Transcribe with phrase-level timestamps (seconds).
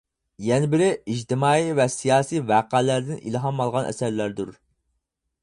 [0.43, 4.53] يەنە بىرى، ئىجتىمائىي ۋە سىياسىي ۋەقەلەردىن ئىلھام ئالغان ئەسەرلەردۇر.